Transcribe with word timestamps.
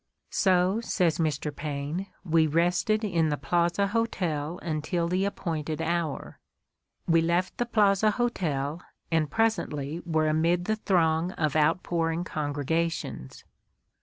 "So," 0.31 0.81
says 0.83 1.19
Mr. 1.19 1.55
Paine, 1.55 2.07
"we 2.25 2.47
rested 2.47 3.03
in 3.03 3.29
the 3.29 3.35
Mark 3.35 3.73
Twain's 3.73 3.73
Despair 3.73 3.85
19 3.87 3.87
Plaza 3.87 3.87
Hotel 3.99 4.59
until 4.63 5.07
the 5.07 5.25
appointed 5.25 5.79
hour.... 5.79 6.39
We 7.07 7.21
left 7.21 7.59
the 7.59 7.67
Plaza 7.67 8.09
Hotel 8.09 8.81
and 9.11 9.29
presently 9.29 10.01
were 10.03 10.27
amid 10.27 10.65
the 10.65 10.77
throng 10.77 11.33
of 11.33 11.55
outpouring 11.55 12.23
congregations. 12.23 13.43